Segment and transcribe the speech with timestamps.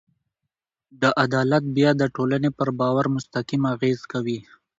[1.01, 4.39] دا عدالت بیا د ټولنې پر باور مستقیم اغېز کوي.